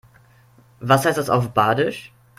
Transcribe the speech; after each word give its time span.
Was 0.79 1.05
heißt 1.05 1.19
das 1.19 1.29
auf 1.29 1.51
Badisch? 1.53 2.11